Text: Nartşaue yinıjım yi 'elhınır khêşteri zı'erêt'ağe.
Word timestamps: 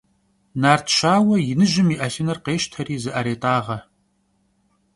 Nartşaue 0.61 1.37
yinıjım 1.47 1.87
yi 1.91 1.97
'elhınır 1.99 2.37
khêşteri 2.43 2.95
zı'erêt'ağe. 3.03 3.77